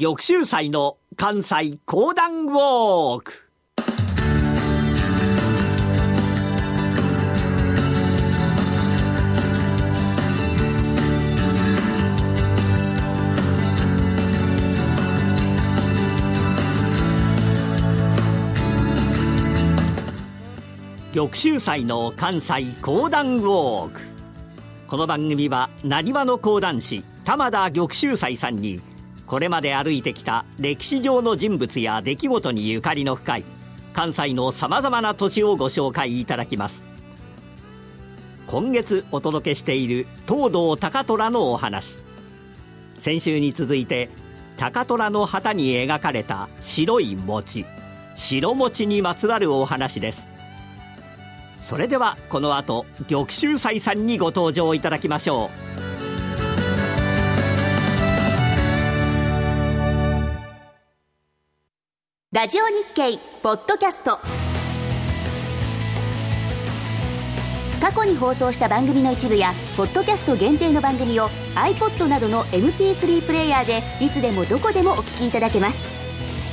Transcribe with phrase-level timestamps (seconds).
[0.00, 3.32] 玉州祭の関西講談ウォーク。
[21.12, 24.00] 玉州祭の関西講談ウォーク。
[24.86, 28.80] この番組はなにわの講談師玉田玉州祭さんに
[29.28, 33.44] これまで歩いてきた歴史上の人物や出来事にゆかりの深い
[33.92, 36.82] 関西のさまざまな土地をご紹介いただきます。
[38.46, 41.96] 今月お届けしている東堂高虎のお話。
[43.00, 44.08] 先週に続いて
[44.56, 47.66] 高虎の旗に描かれた白い餅
[48.16, 50.24] 白餅にまつわるお話です。
[51.62, 55.67] それではこの後玉州祭さんにご登場いただきましょう。
[62.38, 64.20] ラジオ日経ポッドキャスト。
[67.80, 75.84] 過去に放送した番組の一部やポッドキャスト限定の番組を iPod などの MP3 プレイヤーでいつでもどこでもお聞きいただけます。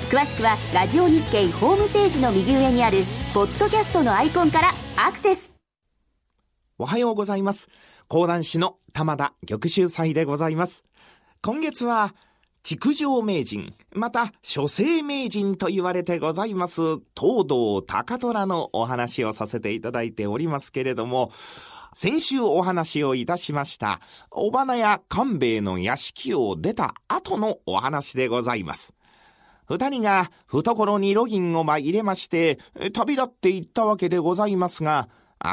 [0.09, 3.03] 詳しくはラジオ日経ホームページの右上にある
[3.35, 5.55] ポッドキャストのアイコンからアクセス。
[6.79, 7.69] おはようございます。
[8.07, 10.83] 講談師の玉田玉秀祭でございます。
[11.43, 12.15] 今月は
[12.65, 16.81] 築城名人、また書生名人と言われてございます、
[17.15, 21.31] 東堂高虎のお話をさせていただいておりますけれども、
[21.93, 28.95] 先週お話をいたしました、小花や官兵衛の屋敷を出た後のお話でございます。
[29.67, 32.57] 二人が懐にロギンをま入れまして、
[32.93, 35.07] 旅立っていったわけでございますが、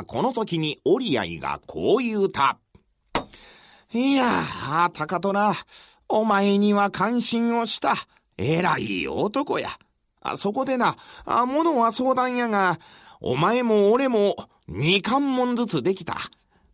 [0.06, 2.58] この時に折り合いがこう言うた。
[3.92, 4.24] いや
[4.66, 5.52] あ、高虎、
[6.12, 7.94] お前には関心をした。
[8.36, 9.70] 偉い男や。
[10.20, 12.78] あそこでな、あ、物は相談やが、
[13.20, 14.36] お前も俺も
[14.68, 16.18] 二関門ずつできた。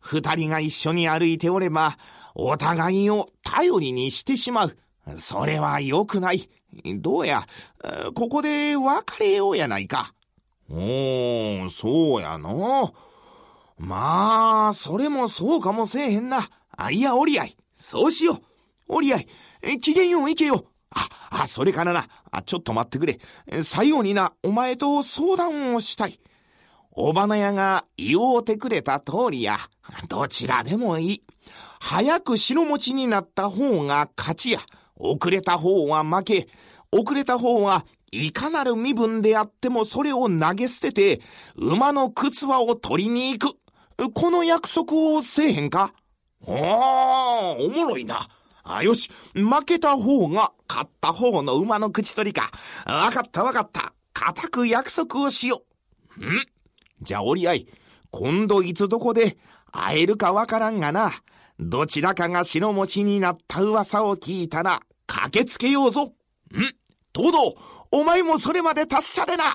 [0.01, 1.99] 二人が一緒に歩いておれば、
[2.35, 4.77] お互いを頼りにしてしまう。
[5.17, 6.51] それは良くない。
[6.97, 7.47] どうや、
[8.15, 10.13] ここで別れようやないか。
[10.69, 12.93] おー、そうやの。
[13.79, 16.49] まあ、それもそうかもせえへんな。
[16.77, 17.57] あ、いや、おり合い。
[17.77, 18.48] そうしよう。
[18.89, 19.29] おり合い、
[19.63, 20.65] え、機嫌よう行けよ。
[20.91, 23.19] あ、あ、それからな、あ、ちょっと待ってくれ。
[23.63, 26.19] 最後にな、お前と相談をしたい。
[26.93, 29.59] お花屋が言おうてくれた通りや、
[30.09, 31.23] どちらでもいい。
[31.81, 34.61] 早く白持ちになった方が勝ちや。
[34.97, 36.49] 遅れた方は負け。
[36.91, 41.21] 遅れた方はいかなる身分であってもそれを投げ捨てて、
[41.55, 43.59] 馬の靴輪を取りに行く。
[44.15, 45.93] この約束をせえへんか？
[46.45, 48.29] おー、おもろいな。
[48.77, 49.11] あ、よし。
[49.35, 52.51] 負けた方が勝った方の馬の口取りか。
[52.87, 53.93] わかったわかった。
[54.13, 55.63] 固く約束をしよ
[56.19, 56.25] う。
[56.25, 56.47] ん
[57.01, 57.69] じゃあ折り合い。
[58.11, 59.39] 今度いつどこで
[59.71, 61.13] 会えるかわからんがな。
[61.59, 66.05] どちらかが白持ちになった噂を聞いたら駆けつけようぞ。
[66.05, 66.13] ん
[67.15, 67.55] 東堂、
[67.91, 69.55] お前もそれまで達者でな。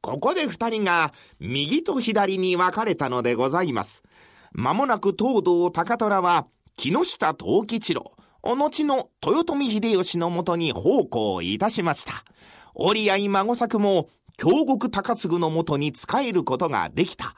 [0.00, 4.04] ここで二人が右と左に分かれたのでございます。
[4.52, 6.46] まもなく東堂高虎は
[6.76, 8.15] 木下藤吉郎、
[8.54, 12.24] 後の豊臣秀吉のもとに奉公いたしました。
[12.74, 17.34] 折り合い孫作も京極高次のもとに仕えることができた。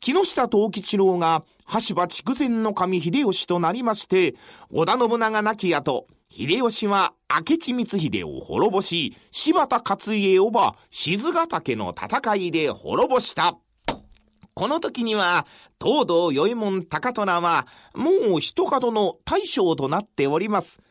[0.00, 4.34] 木下藤吉郎が羽柴筑前の神秀吉となりまして、
[4.70, 13.58] 織田信長亡き後、秀吉は明智光秀を滅ぼし、柴田勝家をば静ヶ岳の戦いで滅ぼした。
[14.54, 15.46] この時には、
[15.82, 20.82] 東堂与右衛門高虎は、もう一角の大将となっております。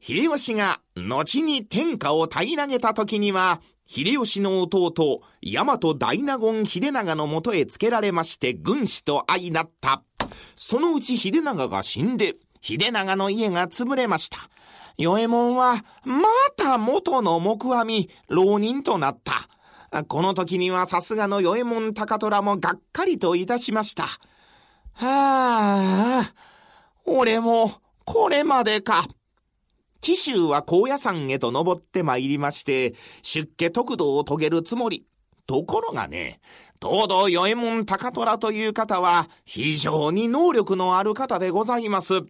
[0.00, 10.02] 秀吉が後に天下を平らげた時には、秀吉の弟、大和大納言秀長のもとへつけられまして軍師と相なった。
[10.58, 14.50] そのうち秀長が死んで、秀長の家が潰れました。
[14.98, 16.24] 与右衛門は、ま
[16.56, 19.48] た元の木阿弥、浪人となった。
[20.04, 24.04] この時にはさすがの与右衛門高虎もがっかりといたしました。
[24.92, 26.34] はあ、
[27.04, 27.72] 俺も
[28.04, 29.06] これまでか。
[30.00, 35.06] 紀州は高野山へと登って参りまして、出家特道を遂げるつもり。
[35.46, 36.40] ところがね、
[36.82, 42.22] 東堂与右衛門高虎という方は非常に能力のある方でございます。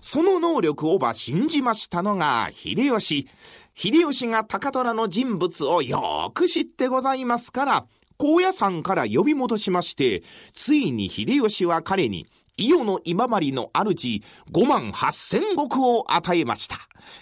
[0.00, 3.28] その能力をば信じましたのが秀吉。
[3.74, 7.86] 秀吉が高虎の人物をよく知ってございますから、
[8.18, 10.22] 高野山から呼び戻しまして、
[10.52, 12.26] ついに秀吉は彼に
[12.56, 14.22] 伊予の今治の主
[14.52, 16.76] 5万8千石を与えました。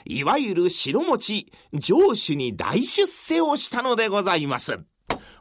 [0.04, 4.80] いわゆる白持上主に大出世をしたのでございます。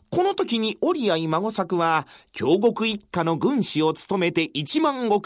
[0.09, 5.19] この時に折合孫作は、京国一家の軍師を務めて一万石、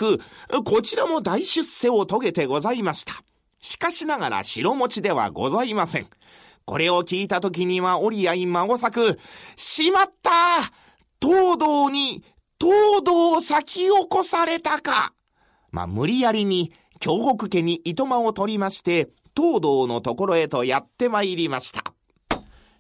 [0.63, 3.21] こちらも大出世を遂げてございました。
[3.61, 6.07] しかしながら白持ちではございません。
[6.65, 9.17] これを聞いた時には折合孫作、
[9.55, 10.31] しまった
[11.21, 12.23] 東道に
[12.59, 15.13] 東道を先起こされたか
[15.71, 21.83] まあ、無理やりに京北家に糸間を取りまして、東道のところへとやって参りました。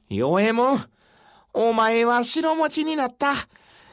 [0.09, 0.77] よえも、
[1.53, 3.33] お前は白持ちになった。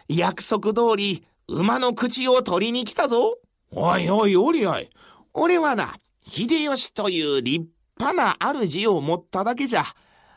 [0.08, 3.38] 約束通り、馬の口を取りに来たぞ。
[3.70, 4.90] おいおい、おりあい。
[5.32, 5.96] 俺はな、
[6.28, 7.66] 秀吉という立
[7.98, 9.84] 派な主を持っただけじゃ。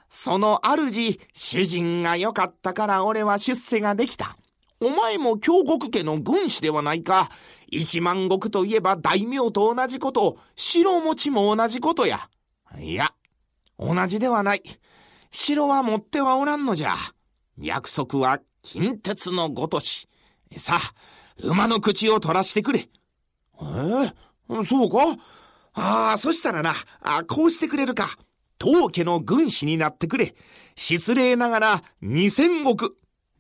[0.08, 4.38] その主、主人が良かったから俺は出世ができた。
[4.80, 7.30] お前も京国家の軍師ではないか。
[7.68, 12.30] 一万石といえば大名と同じこと、城持ちも同じことや。
[12.80, 13.14] いや、
[13.78, 14.64] 同じではない。
[15.30, 16.96] 城は持ってはおらんのじゃ。
[17.58, 20.08] 約束は近鉄のごとし。
[20.58, 20.94] さあ、
[21.38, 22.90] 馬の口を取らしてくれ。
[23.62, 24.98] えー、そうか？
[25.74, 28.18] ああ、そしたらな、あこうしてくれるか。
[28.58, 30.36] 当家の軍師になってくれ。
[30.76, 32.76] 失礼ながら二千石。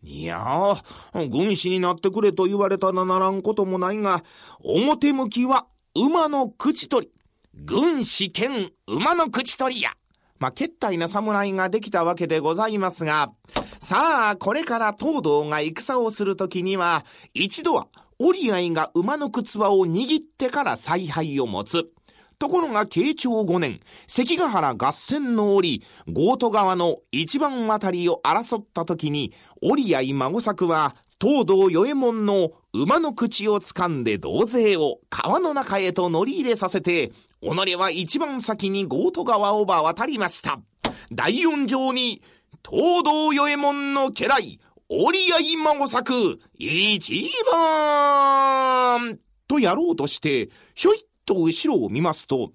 [0.04, 0.83] いやあ、
[1.30, 4.24] 軍師になってくれと言われたらならんこともないが、
[4.63, 7.13] 表向きは馬の口取り。
[7.54, 9.92] 軍師兼馬の口取りや。
[10.39, 13.31] まあ、決体な侍ができたわけでございますが、
[13.80, 17.06] さあ、これから東道が戦をするときには、
[17.36, 17.88] 一度は
[18.18, 21.92] 折合が馬の靴輪を握ってから采配を持つ。
[22.41, 37.11] ところが慶長5年、関ヶ原合戦の折、ゴート川の一番渡りを争った時に、折合孫作は、東道与右衛門の馬の口を掴んで同勢を川の中へと乗り入れさせて、
[37.43, 40.59] 己は一番先にゴート川をば渡りました。
[41.11, 42.23] 第四条に、
[42.67, 44.59] 東道与右衛門の家来、
[44.89, 52.51] 折合孫作、一番とやろうとして、ひょいっと後ろを見ますと、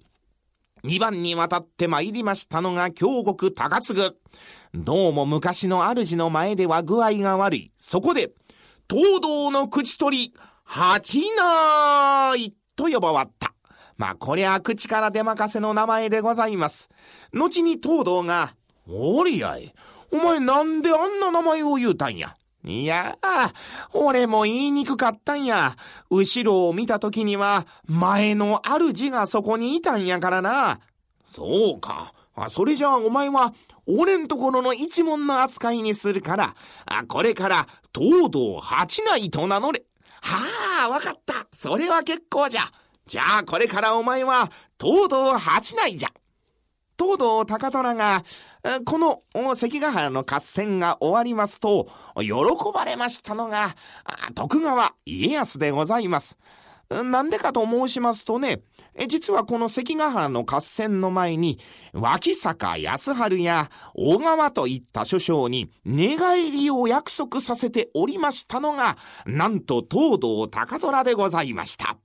[0.83, 4.11] 2番にわたって参りましたのが京極高次。
[4.73, 7.71] どうも昔の主の前では具合が悪い。
[7.77, 8.31] そこで、
[8.89, 10.33] 東道の口取り、
[10.63, 13.53] 八内と呼ばわった。
[13.97, 16.89] まあ、こりゃ口から出任せの名前でございます。
[17.33, 18.55] 後に東道が、
[18.87, 19.73] おりやい、
[20.11, 22.35] お前なんであんな名前を言うたんや？
[22.67, 23.53] いやあ、
[23.93, 25.77] 俺も言いにくかったんや。
[26.09, 30.81] 後ろを見た時には、前の主がそこにいたんやからな。
[31.23, 32.13] そうか。
[32.35, 33.53] あ、それじゃあお前は、
[33.87, 36.55] 俺んところの一門の扱いにするから、
[36.85, 37.67] あ、これから、
[37.97, 39.83] 東堂八内と名乗れ。
[40.21, 41.47] はあ、わかった。
[41.53, 42.63] それは結構じゃ。
[43.05, 46.09] じゃあこれからお前は、東堂八内じゃ。
[46.99, 48.23] 東堂高虎が、
[48.85, 51.87] この関ヶ原の合戦が終わりますと、
[52.17, 52.31] 喜
[52.73, 53.75] ばれましたのが、
[54.35, 56.37] 徳川家康でございます。
[56.89, 58.61] なんでかと申しますとね、
[59.07, 61.59] 実はこの関ヶ原の合戦の前に、
[61.93, 71.97] 脇坂康春や小川といった諸将に寝返りを約束させておりましたのが、なんと東堂高虎でございました。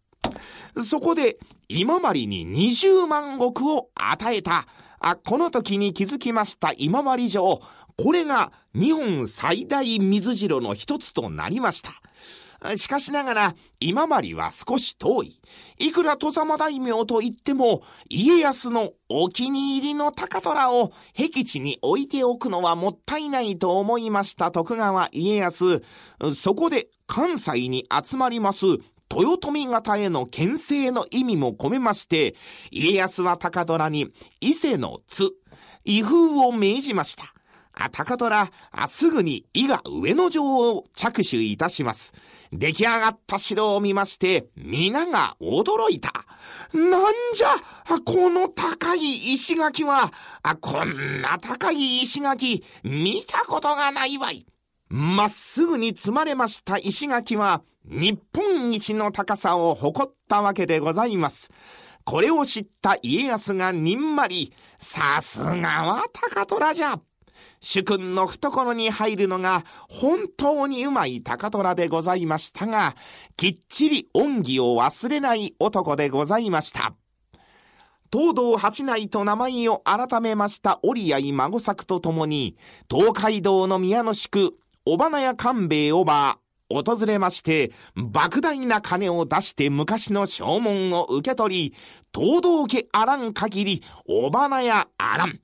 [0.83, 1.39] そこで、
[1.69, 4.67] 今治に20万石を与えた。
[5.03, 7.61] あ、この時に気づきました今治城。
[7.99, 11.93] これが日本最大水城の一つとなりました。
[12.77, 15.41] しかしながら、今治は少し遠い。
[15.79, 25.83] いくら戸様大名と言っても、家康のお気に入りの高虎を僻地に置いておくのはもったいないと思いました徳川家康。
[26.37, 28.65] そこで関西に集まります
[29.15, 32.35] 豊臣方への牽制の意味も込めまして、
[32.71, 35.31] 家康は高虎に伊勢の津、
[35.85, 36.17] 威風
[36.47, 37.25] を命じました。
[37.75, 38.51] あ高虎、
[38.87, 42.13] すぐに伊賀上野城を着手いたします。
[42.53, 46.13] 出来上がった城を見まして、皆が驚いた。
[46.75, 47.49] なんじゃ、
[48.05, 50.13] この高い石垣は、
[50.61, 54.45] こんな高い石垣、見たことがないわい。
[54.95, 61.51] まっすぐに積まれました石垣は、日本一の高さを誇ったわけでございます。
[62.05, 65.53] これを知った家康がにんまり、さすが
[65.85, 67.01] は高虎じゃ。
[67.63, 72.95] 主君の懐に入るのが本当にうまい高虎でございましたが、
[73.39, 76.95] きっちり恩義を忘れない男でございました。
[78.13, 82.59] 東道八内と名前を改めました折合孫作とともに、
[82.91, 91.75] 東海道の宮の宿、小花屋官兵衛おば、訪れまして、莫大な金を出して昔の証文を受け取り、
[92.13, 95.39] 東道家あらん限り、おばなやあらん。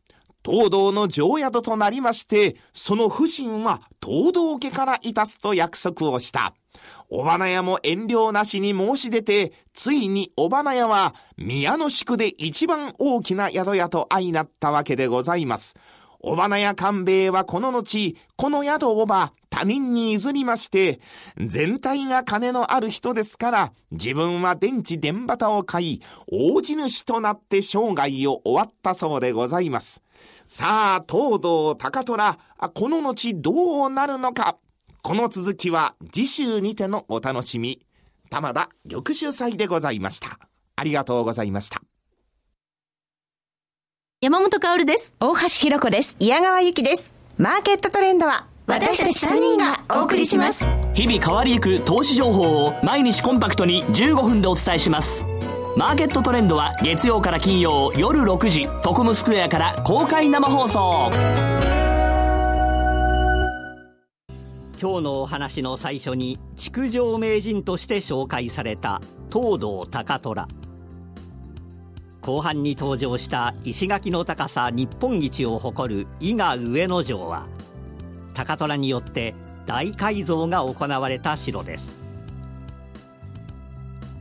[0.44, 6.54] 東道の城宿となりまして、その不信は東道家からいたすと約束をした。
[7.08, 15.76] おばな屋も遠慮なしに申し出て、ついにおばな屋は宮の宿で一番大きな宿屋と相なったわけでございます。
[16.20, 21.00] おばなや官兵衛はこの後、この宿をば他人に譲りまして、
[21.38, 30.02] 全体が金のある人ですから、自分は電池電旗を買い、大地主となって生涯を終わったそうでございます。
[30.46, 32.38] さあ、東堂高虎、
[32.74, 34.58] この後どうなるのか。
[35.02, 37.80] この続きは次週にてのお楽しみ。
[38.30, 40.38] 玉田玉秀祭でございました。
[40.76, 41.80] ありがとうございました。
[44.20, 45.14] 山本薫です。
[45.20, 46.16] 大橋弘子です。
[46.18, 47.14] 矢川由紀です。
[47.36, 50.64] マーケットトレンドは私たち3人がお送りします。
[50.92, 55.24] 日々変わりゆく投資情報を毎日コンパクトに15分でお伝えします。
[55.76, 61.10] マーケットトレンドは月曜から金曜夜6時、トコムスクエアから公開生放送。
[64.82, 69.00] 今日のお話の最初に築城名人として紹介された
[69.32, 70.48] 東堂高虎。
[72.28, 77.46] 後半に登場した石垣の高さ日本一を誇る伊賀上野城は
[78.34, 82.02] 高虎によって大改造が行われた城です。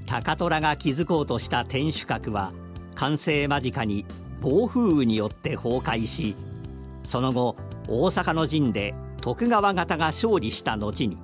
[0.05, 2.53] 高虎が築こうとした天守閣は
[2.95, 4.05] 完成間近に
[4.39, 6.33] 暴風雨によって崩壊し
[7.03, 7.57] その後
[7.89, 11.17] 大阪の陣で徳川方が勝利した後に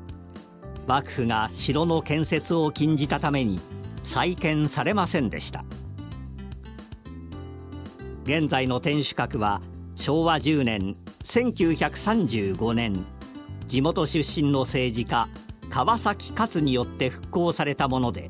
[0.86, 3.62] 幕府が城の建設を禁じたために
[4.04, 5.64] 再建されませんでした。
[8.24, 9.62] 現在の天守閣は
[9.96, 13.06] 昭和10年1935年
[13.68, 15.28] 地元出身の政治家
[15.70, 18.30] 川崎勝によって復興されたもので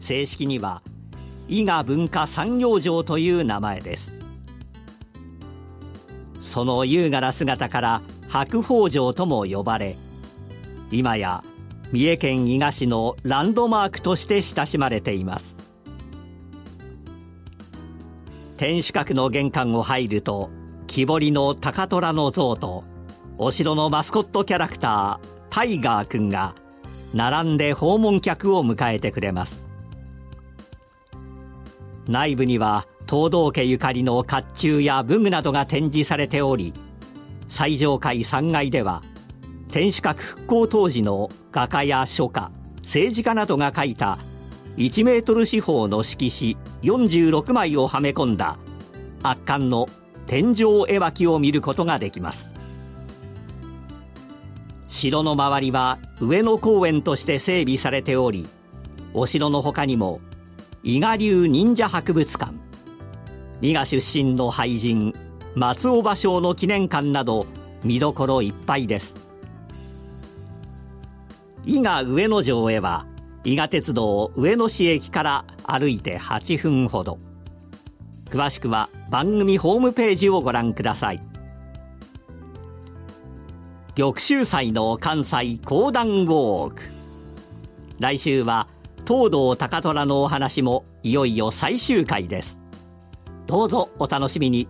[0.00, 0.82] 正式には
[1.48, 4.12] 伊賀文化産業城という名前です。
[6.42, 9.96] その優雅な姿から白鳳城とも呼ばれ
[10.90, 11.42] 今や
[11.92, 15.57] 三重県伊賀市のランドマークとして親しまれています。
[18.58, 20.50] 天守閣の玄関を入ると
[20.88, 22.82] 木彫りの高虎の像と
[23.38, 26.56] お城のマスコットキャラクタータイガーくんが
[27.14, 29.64] 並んで訪問客を迎えてくれます。
[32.08, 36.72] 内部には東道家ゆかりの甲冑や武具などが展示されており
[37.48, 39.02] 最上階3階では
[39.70, 42.50] 天守閣復興当時の画家や書家
[42.82, 44.18] 政治家などが書いた
[44.78, 48.56] 1メートル四方の色紙46枚をはめ込んだ
[49.22, 49.86] 圧巻の
[50.26, 52.46] 天井絵巻を見ることができます。
[54.88, 58.48] 城の周りは上野公園として整備されており
[59.14, 60.20] お城の他にも
[60.82, 62.52] 伊賀流忍者博物館
[63.60, 65.14] 伊賀出身の俳人
[65.54, 67.46] 松尾芭蕉の記念館など
[67.84, 69.14] 見どころいっぱいです。
[71.64, 73.06] 伊賀上野城へは
[73.44, 77.18] 伊賀鉄道上野市駅から歩いて8分ほど。
[78.26, 81.20] 詳しくは番組ホームページをご覧ください。
[83.96, 86.82] 玉州祭の関西講談ウォーク。
[87.98, 88.68] 来週は
[89.06, 92.58] 東堂高虎のお話もいよいよ最終回です。
[93.46, 94.68] どうぞお楽しみに。